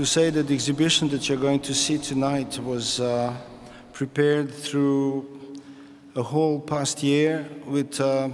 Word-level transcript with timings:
to 0.00 0.06
say 0.06 0.30
that 0.30 0.46
the 0.48 0.54
exhibition 0.54 1.10
that 1.10 1.28
you're 1.28 1.36
going 1.36 1.60
to 1.60 1.74
see 1.74 1.98
tonight 1.98 2.58
was 2.60 3.00
uh, 3.00 3.36
prepared 3.92 4.50
through 4.50 5.26
a 6.16 6.22
whole 6.22 6.58
past 6.58 7.02
year 7.02 7.46
with 7.66 8.00
uh, 8.00 8.30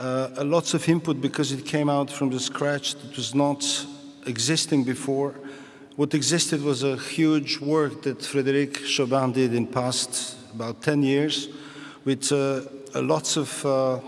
uh, 0.00 0.28
lots 0.38 0.72
of 0.72 0.88
input 0.88 1.20
because 1.20 1.52
it 1.52 1.66
came 1.66 1.90
out 1.90 2.10
from 2.10 2.30
the 2.30 2.40
scratch 2.40 2.94
that 2.94 3.14
was 3.14 3.34
not 3.34 3.62
existing 4.24 4.84
before. 4.84 5.34
What 5.96 6.14
existed 6.14 6.62
was 6.62 6.82
a 6.82 6.96
huge 6.96 7.60
work 7.60 8.00
that 8.04 8.20
Frédéric 8.20 8.86
Chaubin 8.86 9.34
did 9.34 9.52
in 9.52 9.66
past 9.66 10.34
about 10.54 10.80
10 10.80 11.02
years 11.02 11.48
with 12.06 12.32
uh, 12.32 12.62
lots 12.94 13.36
of 13.36 13.66
uh, 13.66 14.00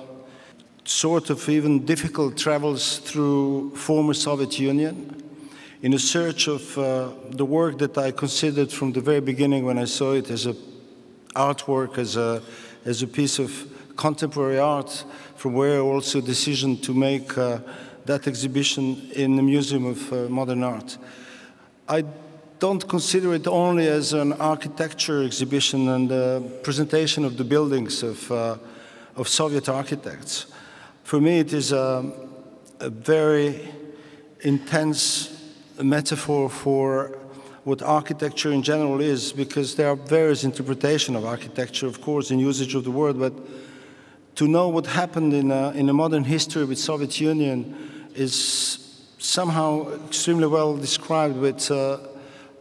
sort 0.86 1.28
of 1.28 1.46
even 1.50 1.84
difficult 1.84 2.38
travels 2.38 2.96
through 3.00 3.76
former 3.76 4.14
Soviet 4.14 4.58
Union 4.58 5.24
in 5.82 5.94
a 5.94 5.98
search 5.98 6.48
of 6.48 6.78
uh, 6.78 7.10
the 7.30 7.44
work 7.44 7.78
that 7.78 7.98
I 7.98 8.10
considered 8.10 8.72
from 8.72 8.92
the 8.92 9.00
very 9.00 9.20
beginning 9.20 9.64
when 9.64 9.78
I 9.78 9.84
saw 9.84 10.12
it 10.12 10.30
as 10.30 10.46
a 10.46 10.54
artwork, 11.34 11.98
as 11.98 12.16
a, 12.16 12.42
as 12.84 13.02
a 13.02 13.06
piece 13.06 13.38
of 13.38 13.52
contemporary 13.96 14.58
art, 14.58 15.04
from 15.36 15.54
where 15.54 15.80
also 15.80 16.20
decision 16.20 16.78
to 16.78 16.94
make 16.94 17.36
uh, 17.36 17.58
that 18.06 18.26
exhibition 18.26 19.10
in 19.14 19.36
the 19.36 19.42
Museum 19.42 19.86
of 19.86 20.12
uh, 20.12 20.28
Modern 20.28 20.62
Art. 20.64 20.96
I 21.88 22.04
don't 22.58 22.88
consider 22.88 23.34
it 23.34 23.46
only 23.46 23.86
as 23.86 24.12
an 24.12 24.32
architecture 24.34 25.22
exhibition 25.22 25.88
and 25.88 26.10
a 26.10 26.42
presentation 26.62 27.24
of 27.24 27.36
the 27.36 27.44
buildings 27.44 28.02
of, 28.02 28.32
uh, 28.32 28.56
of 29.14 29.28
Soviet 29.28 29.68
architects. 29.68 30.46
For 31.04 31.20
me, 31.20 31.40
it 31.40 31.52
is 31.52 31.72
a, 31.72 32.10
a 32.80 32.88
very 32.88 33.68
intense 34.40 35.35
metaphor 35.82 36.48
for 36.48 37.18
what 37.64 37.82
architecture 37.82 38.52
in 38.52 38.62
general 38.62 39.00
is, 39.00 39.32
because 39.32 39.74
there 39.74 39.88
are 39.88 39.96
various 39.96 40.44
interpretations 40.44 41.16
of 41.16 41.24
architecture, 41.24 41.86
of 41.86 42.00
course, 42.00 42.30
in 42.30 42.38
usage 42.38 42.74
of 42.74 42.84
the 42.84 42.90
word, 42.90 43.18
but 43.18 43.32
to 44.36 44.46
know 44.46 44.68
what 44.68 44.86
happened 44.86 45.32
in 45.32 45.50
a, 45.50 45.70
in 45.72 45.88
a 45.88 45.92
modern 45.92 46.22
history 46.22 46.64
with 46.64 46.78
Soviet 46.78 47.20
Union 47.20 47.74
is 48.14 49.12
somehow 49.18 49.88
extremely 50.06 50.46
well 50.46 50.76
described 50.76 51.36
with 51.36 51.70
uh, 51.70 51.98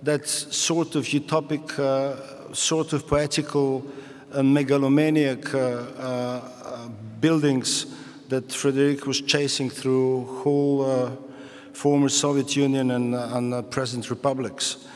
that 0.02 0.28
sort 0.28 0.96
of 0.96 1.06
utopic, 1.06 1.78
uh, 1.78 2.54
sort 2.54 2.94
of 2.94 3.06
poetical, 3.08 3.86
uh, 4.34 4.42
megalomaniac 4.42 5.54
uh, 5.54 5.60
uh, 5.60 6.88
buildings 7.22 7.86
that 8.30 8.52
Frederick 8.52 9.06
was 9.06 9.22
chasing 9.22 9.70
through 9.70 10.26
whole 10.42 10.82
uh, 10.84 11.12
former 11.76 12.10
Soviet 12.10 12.56
Union 12.56 12.92
and, 12.92 13.14
uh, 13.14 13.30
and 13.34 13.54
uh, 13.54 13.62
present 13.62 14.10
republics. 14.10 14.88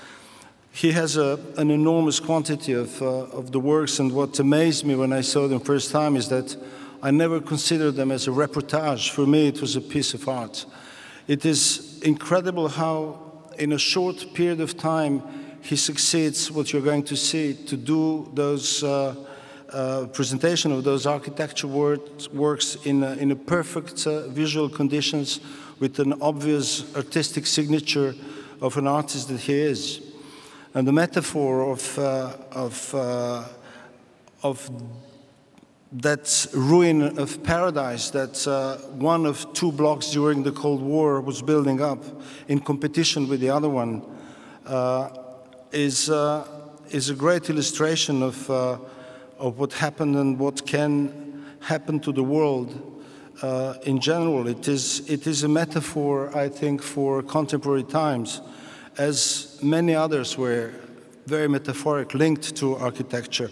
He 0.72 0.92
has 0.94 1.18
a, 1.18 1.38
an 1.58 1.72
enormous 1.72 2.20
quantity 2.20 2.74
of, 2.74 3.02
uh, 3.02 3.06
of 3.06 3.52
the 3.52 3.60
works, 3.60 4.00
and 4.00 4.12
what 4.12 4.40
amazed 4.40 4.86
me 4.86 4.96
when 4.96 5.12
I 5.12 5.22
saw 5.22 5.48
them 5.48 5.60
first 5.60 5.92
time 5.92 6.16
is 6.16 6.30
that 6.30 6.56
I 7.04 7.12
never 7.12 7.42
considered 7.42 7.96
them 7.96 8.12
as 8.12 8.28
a 8.28 8.32
reportage. 8.32 9.10
For 9.10 9.26
me, 9.26 9.48
it 9.48 9.62
was 9.62 9.76
a 9.76 9.82
piece 9.82 10.14
of 10.14 10.28
art. 10.28 10.66
It 11.28 11.46
is 11.46 12.02
incredible 12.02 12.70
how, 12.70 13.20
in 13.58 13.74
a 13.74 13.78
short 13.78 14.34
period 14.34 14.62
of 14.62 14.78
time, 14.78 15.22
he 15.62 15.76
succeeds, 15.76 16.50
what 16.50 16.72
you're 16.72 16.82
going 16.82 17.04
to 17.04 17.18
see, 17.18 17.54
to 17.54 17.76
do 17.76 18.30
those 18.34 18.84
uh, 18.84 19.16
uh, 19.72 20.08
presentation 20.14 20.72
of 20.72 20.84
those 20.84 21.06
architecture 21.06 21.68
works 21.68 22.78
in 22.86 23.04
a, 23.04 23.14
in 23.14 23.32
a 23.32 23.36
perfect 23.36 24.08
uh, 24.08 24.28
visual 24.30 24.70
conditions 24.70 25.42
with 25.80 26.00
an 26.00 26.14
obvious 26.22 26.96
artistic 26.96 27.46
signature 27.46 28.16
of 28.62 28.78
an 28.78 28.88
artist 28.88 29.30
that 29.30 29.40
he 29.40 29.54
is. 29.54 30.02
And 30.74 30.88
the 30.88 30.92
metaphor 30.92 31.72
of, 31.72 31.98
uh, 31.98 32.34
of, 32.52 32.94
uh, 32.94 33.46
of 34.44 34.70
that 35.92 36.48
ruin 36.54 37.18
of 37.18 37.42
paradise 37.44 38.12
that 38.12 38.48
uh, 38.48 38.78
one 38.94 39.26
of 39.26 39.52
two 39.54 39.72
blocks 39.72 40.12
during 40.12 40.44
the 40.44 40.52
Cold 40.52 40.82
War 40.82 41.22
was 41.22 41.42
building 41.42 41.82
up 41.82 42.04
in 42.48 42.60
competition 42.60 43.28
with 43.28 43.40
the 43.40 43.50
other 43.50 43.70
one 43.70 44.04
uh, 44.68 45.10
is, 45.72 46.10
uh, 46.10 46.48
is 46.92 47.10
a 47.10 47.16
great 47.16 47.50
illustration 47.50 48.22
of, 48.22 48.50
uh, 48.50 48.78
of 49.40 49.58
what 49.58 49.74
happened 49.74 50.16
and 50.16 50.38
what 50.38 50.66
can 50.68 51.46
happen 51.62 52.00
to 52.02 52.12
the 52.12 52.24
world 52.24 52.99
uh, 53.42 53.76
in 53.84 54.00
general. 54.00 54.48
It 54.48 54.68
is, 54.68 55.10
it 55.10 55.28
is 55.28 55.44
a 55.44 55.48
metaphor, 55.48 56.36
I 56.36 56.50
think, 56.50 56.82
for 56.82 57.22
contemporary 57.24 57.84
times, 57.84 58.42
as 58.98 59.60
many 59.62 59.96
others 59.96 60.38
were 60.38 60.72
very 61.26 61.48
metaphoric, 61.48 62.14
linked 62.14 62.56
to 62.58 62.76
architecture. 62.76 63.50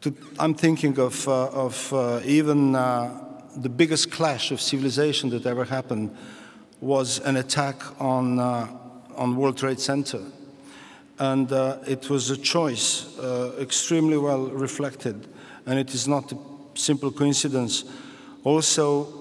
To, 0.00 0.14
I'm 0.38 0.54
thinking 0.54 0.98
of, 0.98 1.28
uh, 1.28 1.48
of 1.48 1.92
uh, 1.92 2.20
even 2.24 2.74
uh, 2.74 3.10
the 3.56 3.68
biggest 3.68 4.10
clash 4.10 4.50
of 4.50 4.60
civilization 4.60 5.30
that 5.30 5.46
ever 5.46 5.64
happened 5.64 6.16
was 6.80 7.18
an 7.20 7.36
attack 7.36 7.82
on, 8.00 8.38
uh, 8.38 8.68
on 9.16 9.36
World 9.36 9.58
Trade 9.58 9.80
Center. 9.80 10.22
And 11.18 11.50
uh, 11.52 11.78
it 11.86 12.08
was 12.08 12.30
a 12.30 12.36
choice, 12.36 13.06
extremely 13.58 14.16
well 14.16 14.46
reflected, 14.46 15.26
and 15.66 15.78
it 15.78 15.92
is 15.92 16.06
not 16.06 16.30
a 16.32 16.38
simple 16.74 17.10
coincidence 17.10 17.84
also, 18.44 19.18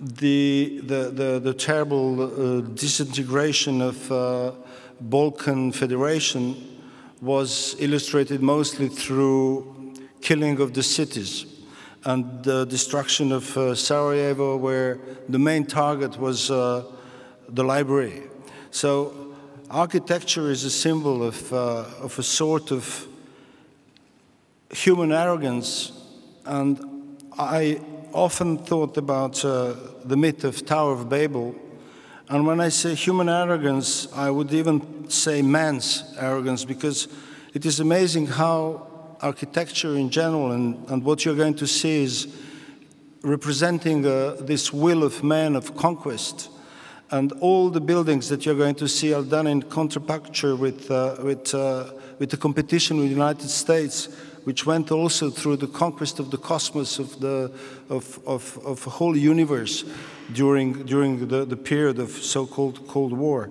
the, 0.00 0.80
the, 0.84 1.10
the, 1.10 1.40
the 1.42 1.54
terrible 1.54 2.20
uh, 2.20 2.60
disintegration 2.60 3.80
of 3.80 4.12
uh, 4.12 4.52
Balkan 5.00 5.72
Federation 5.72 6.78
was 7.20 7.76
illustrated 7.78 8.42
mostly 8.42 8.88
through 8.88 9.94
killing 10.20 10.60
of 10.60 10.74
the 10.74 10.82
cities 10.82 11.46
and 12.04 12.44
the 12.44 12.64
destruction 12.66 13.32
of 13.32 13.56
uh, 13.56 13.74
Sarajevo, 13.74 14.56
where 14.56 14.98
the 15.28 15.38
main 15.38 15.64
target 15.64 16.18
was 16.18 16.50
uh, 16.50 16.84
the 17.48 17.64
library. 17.64 18.22
So, 18.70 19.34
architecture 19.70 20.50
is 20.50 20.62
a 20.64 20.70
symbol 20.70 21.24
of, 21.24 21.52
uh, 21.52 21.84
of 22.00 22.16
a 22.18 22.22
sort 22.22 22.70
of 22.70 23.06
human 24.70 25.10
arrogance, 25.10 25.92
and 26.44 27.18
I 27.36 27.80
often 28.16 28.56
thought 28.56 28.96
about 28.96 29.44
uh, 29.44 29.74
the 30.04 30.16
myth 30.16 30.42
of 30.42 30.64
Tower 30.64 30.92
of 30.92 31.08
Babel. 31.08 31.54
And 32.28 32.46
when 32.46 32.60
I 32.60 32.70
say 32.70 32.94
human 32.94 33.28
arrogance, 33.28 34.10
I 34.12 34.30
would 34.30 34.52
even 34.52 35.08
say 35.10 35.42
man's 35.42 36.02
arrogance 36.18 36.64
because 36.64 37.08
it 37.52 37.66
is 37.66 37.78
amazing 37.78 38.26
how 38.26 38.86
architecture 39.20 39.96
in 39.96 40.10
general 40.10 40.52
and, 40.52 40.88
and 40.88 41.04
what 41.04 41.24
you're 41.24 41.36
going 41.36 41.56
to 41.56 41.66
see 41.66 42.04
is 42.04 42.34
representing 43.22 44.06
uh, 44.06 44.36
this 44.40 44.72
will 44.72 45.04
of 45.04 45.22
man 45.22 45.54
of 45.54 45.76
conquest. 45.76 46.48
And 47.10 47.32
all 47.40 47.68
the 47.68 47.80
buildings 47.80 48.30
that 48.30 48.46
you're 48.46 48.56
going 48.56 48.74
to 48.76 48.88
see 48.88 49.12
are 49.12 49.22
done 49.22 49.46
in 49.46 49.62
contrapuncture 49.62 50.58
with, 50.58 50.90
uh, 50.90 51.16
with, 51.22 51.54
uh, 51.54 51.92
with 52.18 52.30
the 52.30 52.36
competition 52.36 52.96
with 52.96 53.06
the 53.06 53.12
United 53.12 53.48
States 53.48 54.08
which 54.46 54.64
went 54.64 54.92
also 54.92 55.28
through 55.28 55.56
the 55.56 55.66
conquest 55.66 56.20
of 56.20 56.30
the 56.30 56.36
cosmos, 56.38 57.00
of 57.00 57.18
the 57.18 57.50
of, 57.90 58.20
of, 58.24 58.56
of 58.64 58.84
whole 58.84 59.16
universe 59.16 59.84
during, 60.32 60.84
during 60.84 61.26
the, 61.26 61.44
the 61.44 61.56
period 61.56 61.98
of 61.98 62.10
so-called 62.10 62.86
Cold 62.86 63.12
War. 63.12 63.50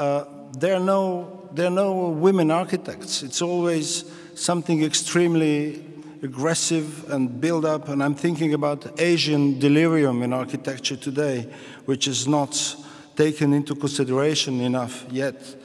Uh, 0.00 0.24
there, 0.58 0.74
are 0.74 0.80
no, 0.80 1.48
there 1.52 1.68
are 1.68 1.70
no 1.70 2.08
women 2.08 2.50
architects. 2.50 3.22
It's 3.22 3.40
always 3.40 4.04
something 4.34 4.82
extremely 4.82 5.84
aggressive 6.20 7.08
and 7.08 7.40
build 7.40 7.64
up, 7.64 7.88
and 7.88 8.02
I'm 8.02 8.16
thinking 8.16 8.54
about 8.54 9.00
Asian 9.00 9.60
delirium 9.60 10.24
in 10.24 10.32
architecture 10.32 10.96
today, 10.96 11.48
which 11.84 12.08
is 12.08 12.26
not 12.26 12.76
taken 13.14 13.52
into 13.52 13.76
consideration 13.76 14.60
enough 14.62 15.06
yet. 15.12 15.61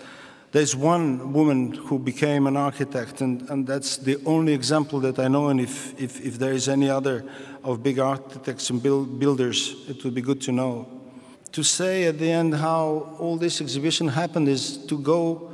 There's 0.57 0.75
one 0.75 1.33
woman 1.33 1.71
who 1.71 1.99
became 1.99 2.47
an 2.47 2.57
architect, 2.57 3.21
and, 3.21 3.47
and 3.47 3.67
that's 3.67 3.97
the 3.97 4.17
only 4.25 4.53
example 4.53 4.99
that 5.01 5.19
I 5.19 5.27
know. 5.27 5.49
And 5.49 5.61
if, 5.61 5.93
if, 6.01 6.19
if 6.25 6.39
there 6.39 6.51
is 6.51 6.67
any 6.67 6.89
other 6.89 7.23
of 7.63 7.83
big 7.83 7.99
architects 7.99 8.71
and 8.71 8.81
build, 8.81 9.19
builders, 9.19 9.85
it 9.87 10.03
would 10.03 10.15
be 10.15 10.21
good 10.21 10.41
to 10.41 10.51
know. 10.51 10.87
To 11.51 11.61
say 11.61 12.05
at 12.05 12.17
the 12.17 12.31
end 12.31 12.55
how 12.55 13.15
all 13.19 13.37
this 13.37 13.61
exhibition 13.61 14.07
happened 14.07 14.47
is 14.47 14.83
to 14.87 14.97
go 14.97 15.51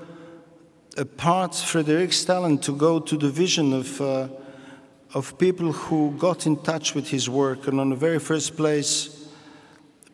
apart 0.96 1.54
Frederick's 1.54 2.24
talent, 2.24 2.64
to 2.64 2.72
go 2.74 3.02
to 3.02 3.18
the 3.18 3.30
vision 3.30 3.74
of, 3.74 4.00
uh, 4.00 4.30
of 5.14 5.38
people 5.38 5.74
who 5.74 6.16
got 6.18 6.48
in 6.48 6.56
touch 6.56 6.96
with 6.96 7.10
his 7.10 7.30
work. 7.30 7.68
And 7.68 7.78
on 7.82 7.90
the 7.90 7.98
very 7.98 8.20
first 8.20 8.56
place, 8.56 9.28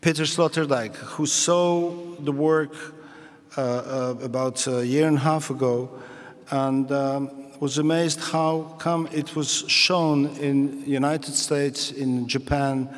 Peter 0.01 0.23
Sloterdijk, 0.23 0.95
who 0.95 1.27
saw 1.27 1.91
the 2.21 2.31
work 2.31 2.73
about 3.59 4.67
a 4.67 4.85
year 4.85 5.07
and 5.07 5.17
a 5.17 5.21
half 5.21 5.49
ago, 5.49 5.89
and 6.51 6.91
um, 6.91 7.31
was 7.59 7.77
amazed 7.77 8.19
how 8.21 8.75
come 8.79 9.07
it 9.11 9.35
was 9.35 9.65
shown 9.67 10.27
in 10.37 10.83
United 10.85 11.33
States, 11.33 11.91
in 11.91 12.27
Japan, 12.27 12.89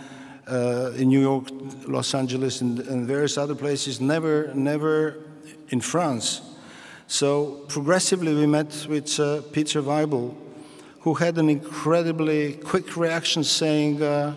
uh, 0.48 0.92
in 0.96 1.10
New 1.10 1.19
York, 1.19 1.48
Los 1.88 2.13
Angeles, 2.13 2.62
and, 2.62 2.80
and, 2.80 3.08
various 3.08 3.38
other 3.38 3.56
places, 3.56 4.00
never, 4.00 4.52
never 4.54 5.18
in 5.69 5.81
France. 5.81 6.42
So 7.07 7.66
progressively, 7.68 8.34
we 8.36 8.46
met 8.46 8.86
with 8.88 9.19
uh, 9.19 9.42
Peter 9.52 9.81
Weibel, 9.81 10.36
who 11.00 11.16
had 11.16 11.38
an 11.38 11.50
incredibly 11.50 12.54
quick 12.54 12.96
reaction 12.96 13.44
saying, 13.44 14.04
uh, 14.04 14.36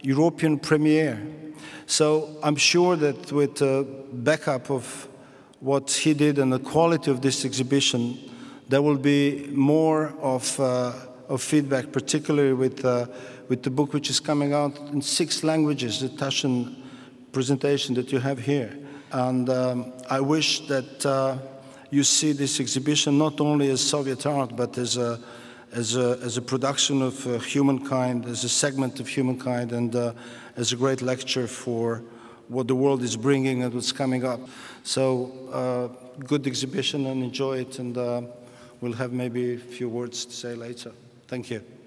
European 0.00 0.58
premiere. 0.58 1.20
So 1.86 2.38
I'm 2.42 2.56
sure 2.56 2.96
that 2.96 3.32
with 3.32 3.60
backup 4.12 4.70
of 4.70 5.08
what 5.60 5.90
he 5.90 6.14
did 6.14 6.38
and 6.38 6.52
the 6.52 6.58
quality 6.58 7.10
of 7.10 7.20
this 7.20 7.44
exhibition, 7.44 8.18
there 8.68 8.82
will 8.82 8.96
be 8.98 9.48
more 9.52 10.14
of, 10.20 10.58
uh, 10.60 10.92
of 11.28 11.42
feedback, 11.42 11.90
particularly 11.90 12.52
with, 12.52 12.84
uh, 12.84 13.06
with 13.48 13.62
the 13.62 13.70
book 13.70 13.92
which 13.92 14.10
is 14.10 14.20
coming 14.20 14.52
out 14.52 14.78
in 14.92 15.02
six 15.02 15.42
languages, 15.42 16.00
the 16.00 16.08
Taschen 16.08 16.76
presentation 17.32 17.94
that 17.94 18.12
you 18.12 18.18
have 18.18 18.38
here. 18.38 18.76
And 19.10 19.48
um, 19.48 19.92
I 20.10 20.20
wish 20.20 20.66
that 20.68 21.04
uh, 21.04 21.38
you 21.90 22.04
see 22.04 22.32
this 22.32 22.60
exhibition 22.60 23.18
not 23.18 23.40
only 23.40 23.70
as 23.70 23.80
Soviet 23.80 24.26
art, 24.26 24.54
but 24.54 24.76
as 24.76 24.96
a, 24.96 25.18
as 25.72 25.96
a, 25.96 26.18
as 26.22 26.36
a 26.36 26.42
production 26.42 27.02
of 27.02 27.26
uh, 27.26 27.38
humankind, 27.38 28.26
as 28.26 28.44
a 28.44 28.48
segment 28.48 29.00
of 29.00 29.08
humankind, 29.08 29.72
and 29.72 29.96
uh, 29.96 30.12
as 30.56 30.72
a 30.72 30.76
great 30.76 31.02
lecture 31.02 31.46
for 31.46 32.02
what 32.48 32.66
the 32.66 32.74
world 32.74 33.02
is 33.02 33.16
bringing 33.16 33.62
and 33.62 33.72
what's 33.72 33.92
coming 33.92 34.24
up. 34.24 34.40
So, 34.82 35.32
uh, 35.52 35.88
good 36.24 36.46
exhibition 36.46 37.06
and 37.06 37.22
enjoy 37.22 37.58
it, 37.58 37.78
and 37.78 37.96
uh, 37.96 38.22
we'll 38.80 38.94
have 38.94 39.12
maybe 39.12 39.54
a 39.54 39.58
few 39.58 39.88
words 39.88 40.24
to 40.24 40.32
say 40.32 40.54
later. 40.54 40.92
Thank 41.28 41.50
you. 41.50 41.77